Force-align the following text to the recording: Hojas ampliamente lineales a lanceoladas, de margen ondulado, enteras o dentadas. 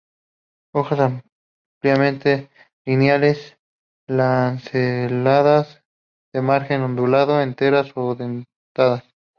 Hojas 0.73 1.21
ampliamente 1.77 2.49
lineales 2.87 3.59
a 4.09 4.13
lanceoladas, 4.13 5.83
de 6.33 6.41
margen 6.41 6.81
ondulado, 6.81 7.39
enteras 7.39 7.91
o 7.93 8.15
dentadas. 8.15 9.03